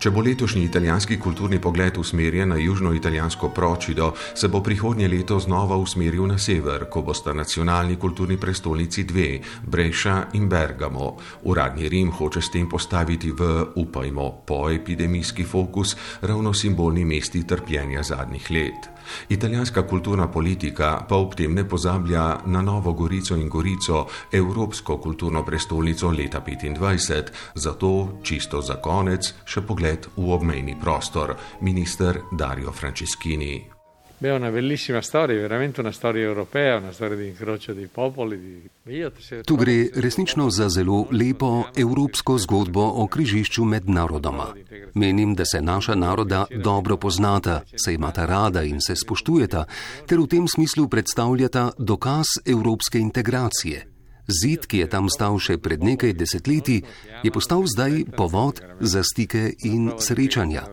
Če 0.00 0.08
bo 0.16 0.22
letošnji 0.24 0.62
italijanski 0.64 1.18
kulturni 1.20 1.58
pogled 1.60 1.98
usmerjen 2.00 2.48
na 2.48 2.56
južno-italijansko 2.56 3.50
pročido, 3.52 4.06
se 4.34 4.48
bo 4.48 4.62
prihodnje 4.64 5.08
leto 5.12 5.36
znova 5.40 5.76
usmeril 5.76 6.24
na 6.26 6.38
sever, 6.40 6.86
ko 6.88 7.02
bosta 7.04 7.34
nacionalni 7.36 7.98
kulturni 8.00 8.38
prestolnici 8.40 9.04
dve, 9.04 9.42
Breša 9.62 10.14
in 10.40 10.46
Bergamo. 10.48 11.10
Uradni 11.42 11.88
Rim 11.88 12.12
hoče 12.16 12.40
s 12.40 12.48
tem 12.50 12.68
postaviti 12.68 13.28
v, 13.30 13.50
upajmo, 13.74 14.30
poepidemijski 14.48 15.44
fokus 15.44 15.92
ravno 16.22 16.54
simbolni 16.54 17.04
mesti 17.04 17.44
trpljenja 17.46 18.02
zadnjih 18.02 18.50
let. 18.50 18.88
Italijanska 19.28 19.82
kulturna 19.86 20.28
politika 20.28 21.04
pa 21.08 21.16
ob 21.16 21.34
tem 21.34 21.54
ne 21.54 21.68
pozablja 21.68 22.40
na 22.46 22.62
Novo 22.62 22.92
Gorico 22.92 23.36
in 23.36 23.48
Gorico, 23.48 24.06
evropsko 24.32 24.96
kulturno 24.98 25.44
prestolnico 25.44 26.10
leta 26.10 26.40
2025, 26.46 27.22
zato 27.54 28.18
čisto 28.22 28.62
za 28.62 28.76
konec 28.80 29.34
še 29.44 29.60
pogled 29.60 29.89
v 30.16 30.30
obmejni 30.30 30.76
prostor, 30.80 31.36
minister 31.60 32.20
Dario 32.30 32.72
Franceschini. 32.72 33.80
Beh, 34.20 34.32
una 34.32 34.50
bellissima 34.50 35.00
storia, 35.00 35.40
veramente 35.40 35.80
una 35.80 35.92
storia 35.92 36.22
europea, 36.22 36.76
una 36.76 36.92
storia 36.92 37.16
di 37.16 37.28
incrocio 37.28 37.72
dei 37.72 37.86
popoli. 37.86 38.38
Di... 38.82 39.10
Tu 39.44 39.56
gre 39.56 39.88
resnično 39.94 40.50
za 40.50 40.68
zelo 40.68 41.06
lepo 41.10 41.64
evropsko 41.74 42.36
zgodbo 42.38 42.84
o 42.84 43.06
križišču 43.06 43.64
med 43.64 43.88
narodoma. 43.88 44.52
Menim, 44.94 45.34
da 45.34 45.44
se 45.44 45.62
naša 45.62 45.94
naroda 45.94 46.46
dobro 46.50 46.96
poznata, 46.96 47.62
se 47.76 47.94
imata 47.94 48.26
rada 48.26 48.62
in 48.62 48.80
se 48.80 48.96
spoštujeta, 48.96 49.64
ter 50.06 50.20
v 50.20 50.26
tem 50.26 50.48
smislu 50.48 50.88
predstavljata 50.88 51.70
dokaz 51.78 52.26
evropske 52.44 52.98
integracije. 52.98 53.89
Zid, 54.30 54.66
ki 54.66 54.82
je 54.84 54.86
tam 54.88 55.10
stal 55.10 55.38
še 55.38 55.58
pred 55.58 55.82
nekaj 55.82 56.14
desetletji, 56.14 56.82
je 57.22 57.30
postal 57.30 57.66
zdaj 57.66 58.04
povod 58.16 58.62
za 58.80 59.02
stike 59.04 59.50
in 59.66 59.92
srečanja. 59.98 60.64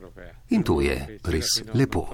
In 0.49 0.63
to 0.63 0.79
je 0.79 1.19
res 1.27 1.59
lepo. 1.73 2.07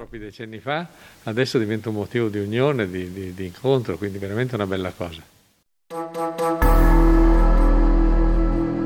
Adesso 1.23 1.59
diventa 1.59 1.89
un 1.89 1.95
motivo 1.95 2.29
di 2.29 2.39
unione, 2.39 2.89
di, 2.89 3.11
di, 3.13 3.33
di 3.33 3.45
incontro, 3.45 3.97
quindi 3.97 4.17
veramente 4.17 4.55
una 4.55 4.65
bella 4.65 4.91
cosa. 4.91 5.21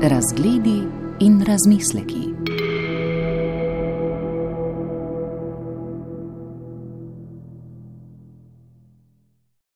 Razgledi 0.00 0.86
in 1.18 1.42
razmisleki. 1.44 2.67